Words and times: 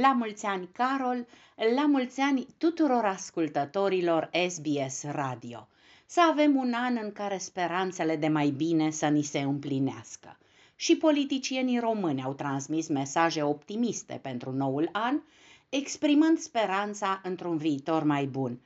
La 0.00 0.12
mulți 0.12 0.46
ani, 0.46 0.68
Carol, 0.72 1.26
la 1.74 1.86
mulți 1.86 2.20
ani 2.20 2.46
tuturor 2.58 3.04
ascultătorilor 3.04 4.30
SBS 4.48 5.02
Radio. 5.02 5.68
Să 6.06 6.20
avem 6.30 6.56
un 6.56 6.72
an 6.72 6.98
în 7.02 7.12
care 7.12 7.38
speranțele 7.38 8.16
de 8.16 8.28
mai 8.28 8.48
bine 8.48 8.90
să 8.90 9.06
ni 9.06 9.22
se 9.22 9.38
împlinească. 9.38 10.38
Și 10.76 10.96
politicienii 10.96 11.78
români 11.78 12.22
au 12.22 12.32
transmis 12.32 12.88
mesaje 12.88 13.42
optimiste 13.42 14.18
pentru 14.22 14.50
noul 14.52 14.88
an, 14.92 15.20
exprimând 15.68 16.38
speranța 16.38 17.20
într-un 17.24 17.56
viitor 17.56 18.02
mai 18.02 18.24
bun. 18.26 18.58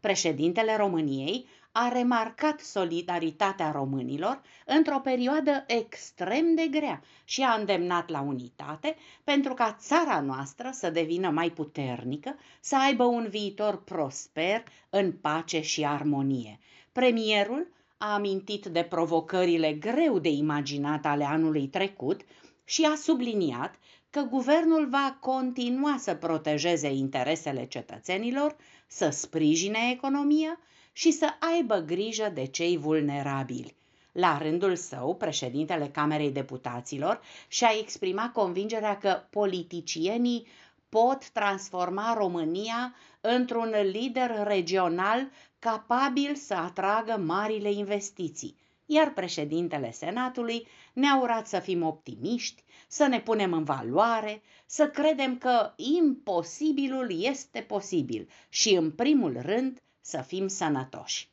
Președintele 0.00 0.76
României 0.76 1.46
a 1.78 1.88
remarcat 1.88 2.60
solidaritatea 2.60 3.70
românilor 3.70 4.42
într-o 4.66 4.98
perioadă 4.98 5.64
extrem 5.66 6.54
de 6.54 6.66
grea 6.70 7.02
și 7.24 7.42
a 7.42 7.52
îndemnat 7.54 8.08
la 8.08 8.20
unitate 8.20 8.96
pentru 9.24 9.54
ca 9.54 9.76
țara 9.78 10.20
noastră 10.20 10.70
să 10.72 10.90
devină 10.90 11.30
mai 11.30 11.50
puternică, 11.50 12.36
să 12.60 12.76
aibă 12.76 13.04
un 13.04 13.26
viitor 13.28 13.82
prosper, 13.82 14.64
în 14.90 15.12
pace 15.12 15.60
și 15.60 15.84
armonie. 15.84 16.58
Premierul 16.92 17.68
a 17.98 18.14
amintit 18.14 18.64
de 18.66 18.82
provocările 18.82 19.72
greu 19.72 20.18
de 20.18 20.28
imaginat 20.28 21.06
ale 21.06 21.24
anului 21.24 21.66
trecut 21.68 22.20
și 22.64 22.84
a 22.84 22.94
subliniat 22.94 23.74
că 24.10 24.20
guvernul 24.20 24.88
va 24.88 25.16
continua 25.20 25.96
să 25.98 26.14
protejeze 26.14 26.88
interesele 26.88 27.66
cetățenilor, 27.66 28.56
să 28.86 29.08
sprijine 29.10 29.78
economia 29.92 30.60
și 30.92 31.10
să 31.10 31.26
aibă 31.52 31.76
grijă 31.76 32.30
de 32.34 32.46
cei 32.46 32.76
vulnerabili. 32.76 33.76
La 34.12 34.38
rândul 34.38 34.76
său, 34.76 35.14
președintele 35.14 35.88
Camerei 35.88 36.30
Deputaților 36.30 37.20
și-a 37.48 37.70
exprimat 37.80 38.32
convingerea 38.32 38.98
că 38.98 39.22
politicienii 39.30 40.46
pot 40.88 41.30
transforma 41.30 42.14
România 42.16 42.94
într-un 43.20 43.74
lider 43.82 44.42
regional 44.44 45.30
capabil 45.58 46.34
să 46.34 46.54
atragă 46.54 47.16
marile 47.16 47.72
investiții, 47.72 48.56
iar 48.86 49.12
președintele 49.12 49.90
Senatului 49.90 50.66
ne-a 50.92 51.20
urat 51.22 51.46
să 51.46 51.58
fim 51.58 51.82
optimiști, 51.82 52.62
să 52.96 53.06
ne 53.06 53.20
punem 53.20 53.52
în 53.52 53.64
valoare, 53.64 54.42
să 54.66 54.88
credem 54.88 55.38
că 55.38 55.72
imposibilul 55.76 57.22
este 57.22 57.60
posibil 57.60 58.28
și, 58.48 58.74
în 58.74 58.90
primul 58.90 59.40
rând, 59.40 59.82
să 60.00 60.20
fim 60.26 60.48
sănătoși. 60.48 61.30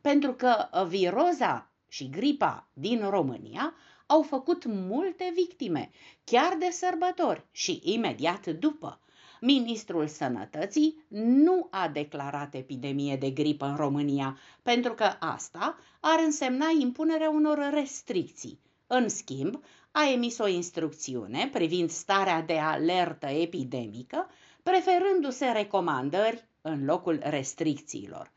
Pentru 0.00 0.32
că 0.32 0.68
viroza 0.88 1.70
și 1.88 2.10
gripa 2.10 2.68
din 2.72 3.08
România 3.08 3.74
au 4.06 4.22
făcut 4.22 4.64
multe 4.66 5.32
victime, 5.34 5.90
chiar 6.24 6.56
de 6.58 6.68
sărbători 6.70 7.44
și 7.50 7.80
imediat 7.84 8.46
după. 8.46 9.00
Ministrul 9.40 10.06
Sănătății 10.06 11.04
nu 11.08 11.66
a 11.70 11.88
declarat 11.88 12.54
epidemie 12.54 13.16
de 13.16 13.30
gripă 13.30 13.66
în 13.66 13.76
România, 13.76 14.38
pentru 14.62 14.94
că 14.94 15.04
asta 15.18 15.78
ar 16.00 16.18
însemna 16.24 16.66
impunerea 16.80 17.30
unor 17.30 17.70
restricții. 17.72 18.60
În 18.86 19.08
schimb, 19.08 19.62
a 19.96 20.10
emis 20.12 20.38
o 20.38 20.46
instrucțiune 20.46 21.48
privind 21.52 21.90
starea 21.90 22.42
de 22.42 22.58
alertă 22.58 23.26
epidemică, 23.26 24.30
preferându-se 24.62 25.46
recomandări 25.46 26.48
în 26.60 26.84
locul 26.84 27.20
restricțiilor. 27.22 28.32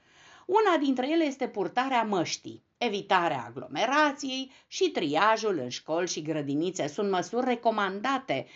Una 0.46 0.78
dintre 0.80 1.10
ele 1.12 1.24
este 1.24 1.48
purtarea 1.48 2.04
măștii, 2.04 2.64
evitarea 2.78 3.46
aglomerației 3.48 4.52
și 4.68 4.90
triajul 4.90 5.58
în 5.58 5.70
școli 5.70 6.08
și 6.08 6.22
grădinițe 6.22 6.88
sunt 6.88 7.10
măsuri 7.10 7.46
recomandate, 7.46 8.48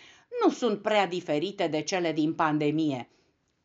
nu 0.44 0.50
sunt 0.50 0.82
prea 0.82 1.06
diferite 1.06 1.66
de 1.66 1.82
cele 1.82 2.12
din 2.12 2.34
pandemie. 2.34 3.08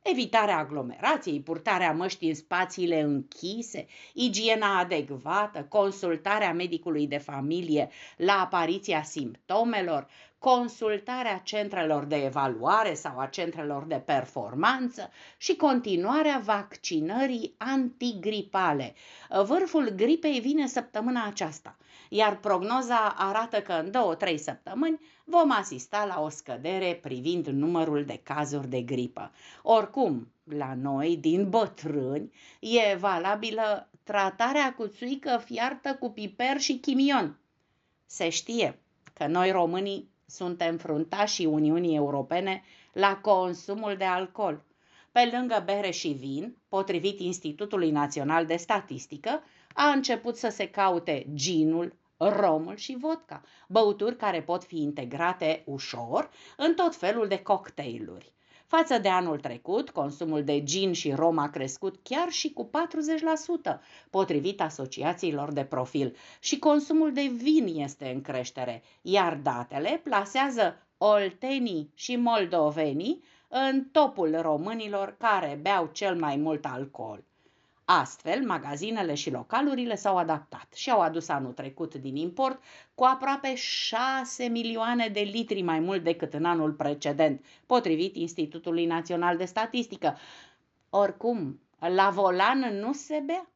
Evitarea 0.02 0.58
aglomerației, 0.58 1.42
purtarea 1.42 1.92
măștii 1.94 2.28
în 2.28 2.36
spațiile 2.36 3.02
închise, 3.02 3.88
igiena 4.14 4.80
adecvată, 4.80 5.66
consultarea 5.70 6.54
medicului 6.54 7.08
de 7.08 7.18
familie 7.18 7.90
la 8.18 8.34
apariția 8.34 9.04
simptomelor, 9.04 10.08
consultarea 10.40 11.38
centrelor 11.38 12.04
de 12.04 12.16
evaluare 12.16 12.94
sau 12.94 13.20
a 13.20 13.26
centrelor 13.26 13.84
de 13.84 13.96
performanță 13.96 15.12
și 15.38 15.56
continuarea 15.56 16.42
vaccinării 16.44 17.56
antigripale. 17.58 18.96
Vârful 19.46 19.90
gripei 19.90 20.40
vine 20.40 20.68
săptămâna 20.68 21.26
aceasta, 21.26 21.78
iar 22.10 22.40
prognoza 22.40 23.14
arată 23.18 23.62
că 23.62 23.74
în 23.74 23.92
două-trei 23.92 24.38
săptămâni 24.38 25.00
vom 25.24 25.52
asista 25.52 26.06
la 26.06 26.22
o 26.22 26.30
scădere 26.30 27.00
privind 27.02 27.48
numărul 27.48 28.06
de 28.06 28.20
cazuri 28.24 28.68
de 28.68 28.82
gripă. 28.82 29.32
Oricum, 29.64 30.32
la 30.44 30.74
noi, 30.74 31.18
din 31.18 31.50
bătrâni, 31.50 32.32
e 32.60 32.96
valabilă 32.96 33.90
tratarea 34.04 34.74
cu 34.74 34.88
țuică 34.88 35.42
fiartă 35.46 35.96
cu 36.00 36.12
piper 36.12 36.60
și 36.60 36.80
chimion. 36.80 37.40
Se 38.06 38.30
știe 38.30 38.80
că 39.14 39.28
noi 39.28 39.52
românii 39.52 40.10
suntem 40.26 40.78
fruntașii 40.78 41.46
Uniunii 41.46 41.96
Europene 41.96 42.64
la 42.94 43.18
consumul 43.18 43.96
de 43.98 44.04
alcool. 44.04 44.66
Pe 45.12 45.30
lângă 45.32 45.62
bere 45.66 45.90
și 45.92 46.08
vin, 46.08 46.58
potrivit 46.70 47.20
Institutului 47.20 47.92
Național 47.92 48.46
de 48.46 48.56
Statistică, 48.56 49.44
a 49.80 49.90
început 49.90 50.38
să 50.38 50.50
se 50.50 50.70
caute 50.70 51.26
ginul, 51.34 51.96
romul 52.18 52.76
și 52.76 52.98
vodka, 53.00 53.42
băuturi 53.68 54.16
care 54.16 54.42
pot 54.42 54.64
fi 54.64 54.82
integrate 54.82 55.64
ușor 55.66 56.30
în 56.58 56.74
tot 56.74 56.96
felul 56.96 57.28
de 57.28 57.42
cocktailuri. 57.42 58.34
Față 58.66 58.98
de 58.98 59.10
anul 59.10 59.40
trecut, 59.40 59.90
consumul 59.90 60.44
de 60.44 60.64
gin 60.64 60.94
și 60.94 61.12
rom 61.12 61.38
a 61.38 61.50
crescut 61.50 62.00
chiar 62.04 62.30
și 62.30 62.54
cu 62.54 62.70
40%, 63.70 63.80
potrivit 64.10 64.62
asociațiilor 64.62 65.52
de 65.52 65.64
profil, 65.64 66.16
și 66.40 66.60
consumul 66.60 67.14
de 67.14 67.32
vin 67.36 67.68
este 67.76 68.12
în 68.14 68.22
creștere, 68.22 68.84
iar 69.02 69.36
datele 69.36 70.02
plasează 70.04 70.88
oltenii 70.98 71.92
și 71.94 72.16
moldovenii 72.16 73.24
în 73.48 73.84
topul 73.92 74.42
românilor 74.42 75.16
care 75.18 75.60
beau 75.62 75.90
cel 75.94 76.16
mai 76.16 76.36
mult 76.36 76.66
alcool. 76.66 77.24
Astfel, 77.90 78.46
magazinele 78.46 79.14
și 79.14 79.30
localurile 79.32 79.96
s-au 79.96 80.18
adaptat 80.18 80.74
și 80.76 80.90
au 80.90 81.02
adus 81.02 81.28
anul 81.28 81.54
trecut 81.54 81.96
din 81.96 82.16
import 82.16 82.64
cu 82.96 83.04
aproape 83.04 83.56
6 83.56 84.48
milioane 84.48 85.08
de 85.08 85.20
litri 85.20 85.62
mai 85.62 85.80
mult 85.80 86.04
decât 86.04 86.34
în 86.34 86.46
anul 86.46 86.72
precedent, 86.72 87.46
potrivit 87.66 88.16
Institutului 88.16 88.86
Național 88.86 89.38
de 89.38 89.46
Statistică. 89.46 90.18
Oricum, 90.90 91.60
la 91.80 92.10
volan 92.10 92.60
nu 92.80 92.94
se 92.94 93.24
bea, 93.26 93.50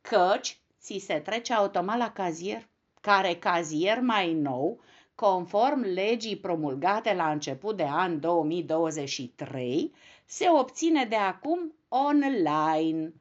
căci 0.00 0.58
ți 0.80 0.98
se 0.98 1.14
trece 1.14 1.52
automat 1.52 1.98
la 1.98 2.10
cazier, 2.10 2.68
care 3.00 3.34
cazier 3.34 4.00
mai 4.00 4.32
nou, 4.32 4.80
conform 5.14 5.80
legii 5.80 6.36
promulgate 6.36 7.14
la 7.14 7.30
început 7.30 7.76
de 7.76 7.86
an 7.88 8.20
2023, 8.20 9.94
se 10.24 10.46
obține 10.50 11.04
de 11.04 11.16
acum 11.16 11.74
online. 11.88 13.12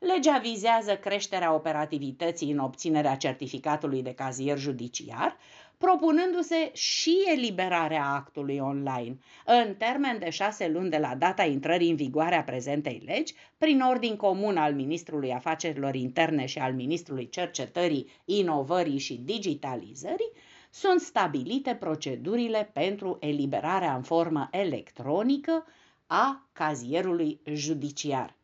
Legea 0.00 0.38
vizează 0.38 0.96
creșterea 0.96 1.54
operativității 1.54 2.50
în 2.50 2.58
obținerea 2.58 3.16
certificatului 3.16 4.02
de 4.02 4.14
cazier 4.14 4.58
judiciar, 4.58 5.36
propunându-se 5.78 6.70
și 6.72 7.16
eliberarea 7.32 8.04
actului 8.04 8.58
online, 8.58 9.18
în 9.44 9.74
termen 9.74 10.18
de 10.18 10.30
șase 10.30 10.68
luni 10.68 10.90
de 10.90 10.98
la 10.98 11.14
data 11.14 11.44
intrării 11.44 11.90
în 11.90 11.96
vigoare 11.96 12.34
a 12.34 12.42
prezentei 12.42 13.02
legi, 13.04 13.34
prin 13.58 13.80
ordin 13.80 14.16
comun 14.16 14.56
al 14.56 14.74
Ministrului 14.74 15.32
Afacerilor 15.32 15.94
Interne 15.94 16.46
și 16.46 16.58
al 16.58 16.72
Ministrului 16.72 17.28
Cercetării, 17.28 18.10
Inovării 18.24 18.98
și 18.98 19.14
Digitalizării, 19.24 20.32
sunt 20.70 21.00
stabilite 21.00 21.74
procedurile 21.74 22.70
pentru 22.72 23.16
eliberarea 23.20 23.94
în 23.94 24.02
formă 24.02 24.48
electronică 24.50 25.66
a 26.06 26.48
cazierului 26.52 27.40
judiciar. 27.52 28.38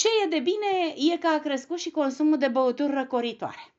Ce 0.00 0.08
e 0.24 0.28
de 0.28 0.38
bine 0.38 0.94
e 1.12 1.16
că 1.18 1.26
a 1.26 1.38
crescut 1.38 1.78
și 1.78 1.90
consumul 1.90 2.38
de 2.38 2.48
băuturi 2.48 2.92
răcoritoare. 2.92 3.74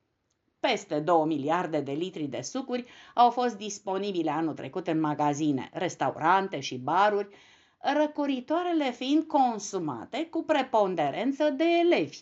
Peste 0.60 1.00
2 1.00 1.26
miliarde 1.26 1.80
de 1.80 1.92
litri 1.92 2.24
de 2.24 2.42
sucuri 2.42 2.86
au 3.14 3.30
fost 3.30 3.58
disponibile 3.58 4.32
anul 4.32 4.54
trecut 4.54 4.88
în 4.88 5.00
magazine, 5.00 5.70
restaurante 5.74 6.60
și 6.60 6.78
baruri, 6.78 7.36
răcoritoarele 7.80 8.92
fiind 8.92 9.24
consumate 9.24 10.26
cu 10.26 10.44
preponderență 10.44 11.50
de 11.50 11.64
elevi, 11.64 12.20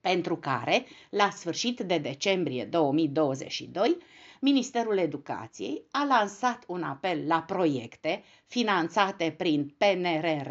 pentru 0.00 0.36
care, 0.36 0.86
la 1.10 1.30
sfârșit 1.30 1.80
de 1.80 1.98
decembrie 1.98 2.64
2022, 2.64 3.96
Ministerul 4.40 4.98
Educației 4.98 5.82
a 5.90 6.04
lansat 6.04 6.64
un 6.66 6.82
apel 6.82 7.26
la 7.26 7.42
proiecte 7.42 8.22
finanțate 8.46 9.34
prin 9.38 9.74
PNRR 9.78 10.50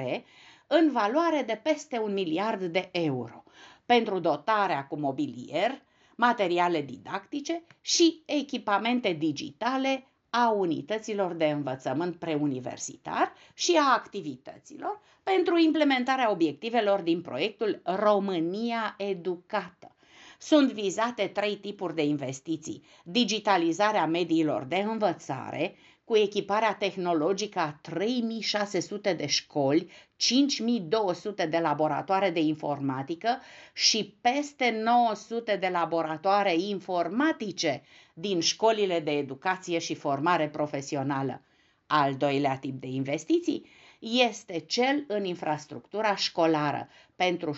în 0.72 0.92
valoare 0.92 1.44
de 1.48 1.60
peste 1.64 2.00
un 2.00 2.14
miliard 2.14 2.64
de 2.64 2.90
euro 2.92 3.44
pentru 3.86 4.20
dotarea 4.20 4.86
cu 4.86 5.00
mobilier, 5.00 5.82
materiale 6.16 6.82
didactice 6.82 7.64
și 7.82 8.24
echipamente 8.26 9.12
digitale 9.14 10.04
a 10.30 10.50
unităților 10.50 11.34
de 11.34 11.46
învățământ 11.46 12.16
preuniversitar 12.16 13.34
și 13.54 13.78
a 13.82 13.94
activităților 13.94 15.00
pentru 15.24 15.58
implementarea 15.58 16.32
obiectivelor 16.32 17.02
din 17.02 17.22
proiectul 17.22 17.82
România 17.84 18.96
Educată. 18.98 19.96
Sunt 20.42 20.72
vizate 20.72 21.28
trei 21.28 21.56
tipuri 21.58 21.96
de 21.96 22.04
investiții. 22.04 22.84
Digitalizarea 23.04 24.06
mediilor 24.06 24.64
de 24.64 24.76
învățare, 24.76 25.76
cu 26.04 26.16
echiparea 26.16 26.74
tehnologică 26.74 27.60
a 27.60 27.80
3600 27.82 29.14
de 29.14 29.26
școli, 29.26 29.92
5200 30.16 31.46
de 31.46 31.58
laboratoare 31.58 32.30
de 32.30 32.40
informatică 32.40 33.42
și 33.74 34.18
peste 34.22 34.82
900 34.84 35.56
de 35.56 35.68
laboratoare 35.68 36.54
informatice 36.56 37.84
din 38.14 38.40
școlile 38.40 39.00
de 39.00 39.12
educație 39.12 39.80
și 39.80 39.96
formare 39.96 40.50
profesională. 40.50 41.42
Al 41.88 42.16
doilea 42.16 42.58
tip 42.58 42.82
de 42.82 42.88
investiții 42.88 43.66
este 44.00 44.60
cel 44.60 45.04
în 45.08 45.26
infrastructura 45.26 46.16
școlară 46.16 46.88
pentru 47.16 47.56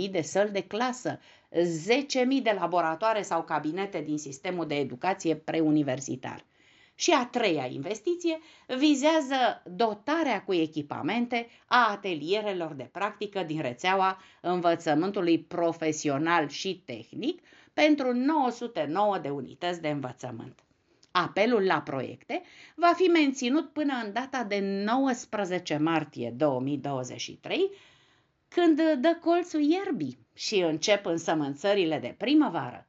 75.000 0.00 0.10
de 0.10 0.20
săli 0.22 0.50
de 0.50 0.62
clasă, 0.62 1.18
10.000 1.52 2.42
de 2.42 2.56
laboratoare 2.58 3.22
sau 3.22 3.42
cabinete 3.42 4.00
din 4.00 4.18
sistemul 4.18 4.66
de 4.66 4.74
educație 4.74 5.34
preuniversitar. 5.36 6.44
Și 6.94 7.10
a 7.10 7.26
treia 7.26 7.66
investiție 7.66 8.38
vizează 8.78 9.62
dotarea 9.64 10.42
cu 10.42 10.54
echipamente 10.54 11.48
a 11.66 11.90
atelierelor 11.90 12.72
de 12.72 12.88
practică 12.92 13.42
din 13.42 13.60
rețeaua 13.60 14.20
învățământului 14.40 15.38
profesional 15.38 16.48
și 16.48 16.82
tehnic 16.84 17.40
pentru 17.72 18.12
909 18.12 19.18
de 19.18 19.28
unități 19.28 19.80
de 19.80 19.88
învățământ. 19.88 20.58
Apelul 21.10 21.64
la 21.64 21.80
proiecte 21.80 22.42
va 22.74 22.92
fi 22.96 23.02
menținut 23.02 23.72
până 23.72 23.92
în 24.04 24.12
data 24.12 24.44
de 24.44 24.58
19 24.60 25.76
martie 25.76 26.30
2023, 26.36 27.70
când 28.48 28.76
dă 29.00 29.18
colțul 29.20 29.60
ierbii 29.60 30.18
și 30.34 30.58
încep 30.58 31.06
însămânțările 31.06 31.98
de 31.98 32.14
primăvară. 32.18 32.88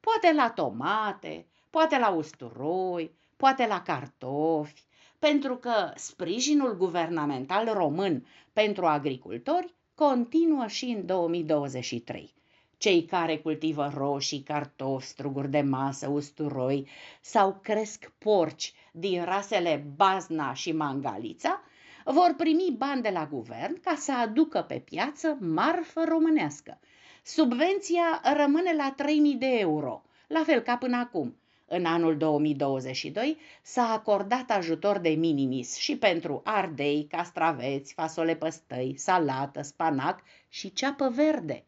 Poate 0.00 0.32
la 0.36 0.50
tomate, 0.50 1.46
poate 1.70 1.98
la 1.98 2.08
usturoi, 2.08 3.14
poate 3.36 3.66
la 3.66 3.82
cartofi, 3.82 4.84
pentru 5.18 5.56
că 5.56 5.92
sprijinul 5.94 6.76
guvernamental 6.76 7.72
român 7.72 8.26
pentru 8.52 8.86
agricultori 8.86 9.74
continuă 9.94 10.66
și 10.66 10.84
în 10.84 11.06
2023. 11.06 12.34
Cei 12.82 13.04
care 13.04 13.36
cultivă 13.36 13.92
roșii, 13.96 14.42
cartofi, 14.42 15.06
struguri 15.06 15.50
de 15.50 15.60
masă, 15.60 16.08
usturoi 16.08 16.88
sau 17.20 17.58
cresc 17.62 18.12
porci 18.18 18.72
din 18.92 19.24
rasele 19.24 19.86
Bazna 19.96 20.54
și 20.54 20.72
Mangalița 20.72 21.62
vor 22.04 22.34
primi 22.36 22.74
bani 22.78 23.02
de 23.02 23.08
la 23.08 23.26
guvern 23.26 23.80
ca 23.80 23.94
să 23.96 24.12
aducă 24.12 24.64
pe 24.68 24.78
piață 24.78 25.36
marfă 25.40 26.04
românească. 26.08 26.78
Subvenția 27.22 28.20
rămâne 28.36 28.74
la 28.76 28.94
3.000 28.98 29.38
de 29.38 29.58
euro, 29.58 30.02
la 30.26 30.42
fel 30.44 30.60
ca 30.60 30.76
până 30.76 30.96
acum, 30.96 31.36
în 31.66 31.84
anul 31.84 32.16
2022 32.16 33.36
s-a 33.62 33.92
acordat 33.92 34.50
ajutor 34.50 34.98
de 34.98 35.08
minimis 35.08 35.76
și 35.76 35.96
pentru 35.96 36.40
ardei, 36.44 37.06
castraveți, 37.10 37.92
fasole 37.92 38.34
păstăi, 38.34 38.94
salată, 38.96 39.62
spanac 39.62 40.22
și 40.48 40.72
ceapă 40.72 41.08
verde. 41.08 41.64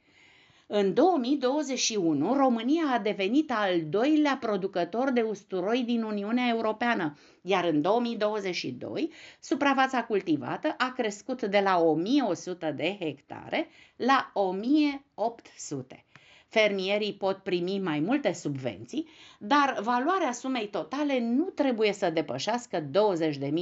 În 0.67 0.95
2021, 0.95 2.35
România 2.35 2.83
a 2.93 2.99
devenit 2.99 3.51
al 3.51 3.83
doilea 3.89 4.37
producător 4.41 5.11
de 5.11 5.21
usturoi 5.21 5.83
din 5.83 6.03
Uniunea 6.03 6.49
Europeană, 6.49 7.19
iar 7.43 7.65
în 7.65 7.81
2022, 7.81 9.11
suprafața 9.41 10.05
cultivată 10.05 10.75
a 10.79 10.93
crescut 10.97 11.43
de 11.43 11.61
la 11.61 11.79
1100 11.79 12.73
de 12.77 12.97
hectare 13.01 13.69
la 13.97 14.31
1800. 14.35 16.05
Fermierii 16.49 17.15
pot 17.15 17.37
primi 17.37 17.79
mai 17.79 18.01
multe 18.01 18.33
subvenții, 18.33 19.09
dar 19.39 19.79
valoarea 19.81 20.33
sumei 20.33 20.69
totale 20.69 21.21
nu 21.21 21.45
trebuie 21.45 21.93
să 21.93 22.11
depășească 22.11 22.81
20.000 22.81 22.89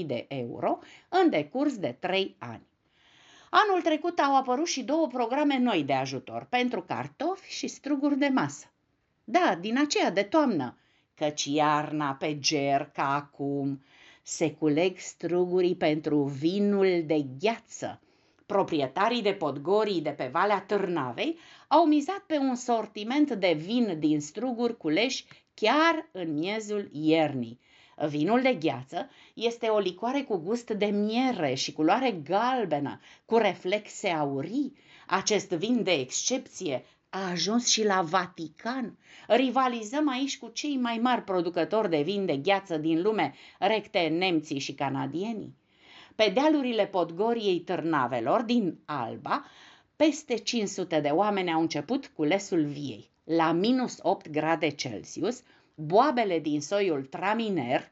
de 0.06 0.24
euro 0.28 0.78
în 1.08 1.30
decurs 1.30 1.78
de 1.78 1.96
3 2.00 2.36
ani. 2.38 2.70
Anul 3.54 3.82
trecut 3.82 4.18
au 4.18 4.36
apărut 4.36 4.66
și 4.66 4.82
două 4.82 5.06
programe 5.06 5.58
noi 5.58 5.82
de 5.82 5.92
ajutor 5.92 6.46
pentru 6.50 6.82
cartofi 6.82 7.52
și 7.52 7.66
struguri 7.66 8.18
de 8.18 8.28
masă. 8.28 8.72
Da, 9.24 9.58
din 9.60 9.78
aceea 9.78 10.10
de 10.10 10.22
toamnă, 10.22 10.78
căci 11.14 11.44
iarna 11.44 12.12
pe 12.14 12.38
ger 12.38 12.90
ca 12.94 13.14
acum 13.14 13.82
se 14.22 14.52
culeg 14.52 14.98
strugurii 14.98 15.76
pentru 15.76 16.22
vinul 16.22 17.02
de 17.06 17.26
gheață, 17.40 18.00
Proprietarii 18.46 19.22
de 19.22 19.32
podgorii 19.32 20.00
de 20.00 20.10
pe 20.10 20.28
Valea 20.32 20.60
Târnavei 20.60 21.38
au 21.68 21.86
mizat 21.86 22.18
pe 22.26 22.38
un 22.38 22.54
sortiment 22.54 23.30
de 23.30 23.52
vin 23.52 23.98
din 23.98 24.20
struguri 24.20 24.76
culeși 24.76 25.24
chiar 25.54 26.08
în 26.12 26.32
miezul 26.32 26.88
iernii. 26.92 27.58
Vinul 28.08 28.42
de 28.42 28.54
gheață 28.54 29.10
este 29.34 29.66
o 29.66 29.78
licoare 29.78 30.22
cu 30.22 30.36
gust 30.36 30.70
de 30.70 30.86
miere 30.86 31.54
și 31.54 31.72
culoare 31.72 32.10
galbenă, 32.10 33.00
cu 33.24 33.36
reflexe 33.36 34.08
aurii. 34.08 34.76
Acest 35.06 35.50
vin 35.50 35.82
de 35.82 35.92
excepție 35.92 36.84
a 37.08 37.30
ajuns 37.30 37.68
și 37.68 37.84
la 37.84 38.02
Vatican. 38.02 38.98
Rivalizăm 39.28 40.08
aici 40.08 40.38
cu 40.38 40.48
cei 40.48 40.76
mai 40.76 40.98
mari 40.98 41.22
producători 41.22 41.90
de 41.90 42.02
vin 42.02 42.26
de 42.26 42.36
gheață 42.36 42.76
din 42.76 43.02
lume, 43.02 43.34
recte 43.58 44.08
nemții 44.08 44.58
și 44.58 44.74
canadienii. 44.74 45.56
Pe 46.14 46.30
dealurile 46.34 46.86
Podgoriei 46.86 47.60
Târnavelor 47.60 48.42
din 48.42 48.78
Alba, 48.84 49.44
peste 49.96 50.36
500 50.36 51.00
de 51.00 51.08
oameni 51.08 51.52
au 51.52 51.60
început 51.60 52.06
cu 52.06 52.22
lesul 52.22 52.64
viei. 52.64 53.10
La 53.24 53.52
minus 53.52 53.98
8 54.02 54.30
grade 54.30 54.68
Celsius, 54.68 55.42
boabele 55.86 56.38
din 56.38 56.60
soiul 56.60 57.02
traminer, 57.02 57.90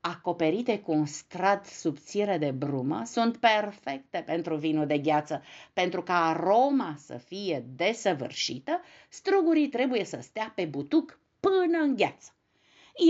acoperite 0.00 0.78
cu 0.78 0.92
un 0.92 1.06
strat 1.06 1.66
subțire 1.66 2.38
de 2.38 2.50
brumă, 2.50 3.02
sunt 3.04 3.36
perfecte 3.36 4.22
pentru 4.26 4.56
vinul 4.56 4.86
de 4.86 4.98
gheață. 4.98 5.42
Pentru 5.72 6.02
ca 6.02 6.28
aroma 6.28 6.94
să 6.98 7.16
fie 7.16 7.64
desăvârșită, 7.76 8.80
strugurii 9.08 9.68
trebuie 9.68 10.04
să 10.04 10.18
stea 10.22 10.52
pe 10.54 10.64
butuc 10.64 11.18
până 11.40 11.78
în 11.78 11.96
gheață. 11.96 12.34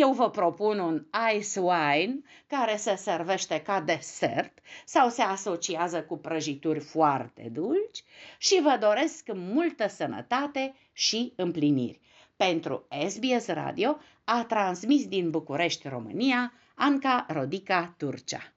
Eu 0.00 0.12
vă 0.12 0.30
propun 0.30 0.78
un 0.78 1.06
ice 1.36 1.60
wine 1.60 2.20
care 2.46 2.76
se 2.76 2.94
servește 2.94 3.60
ca 3.62 3.80
desert 3.80 4.58
sau 4.84 5.08
se 5.08 5.22
asociază 5.22 6.02
cu 6.02 6.16
prăjituri 6.16 6.80
foarte 6.80 7.48
dulci 7.52 8.04
și 8.38 8.60
vă 8.62 8.76
doresc 8.80 9.28
multă 9.32 9.88
sănătate 9.88 10.74
și 10.92 11.32
împliniri. 11.36 12.00
Pentru 12.44 12.86
SBS 13.08 13.46
Radio 13.46 13.96
a 14.24 14.44
transmis 14.44 15.06
din 15.08 15.30
București, 15.30 15.88
România, 15.88 16.52
Anca 16.74 17.26
Rodica 17.28 17.94
Turcea. 17.98 18.54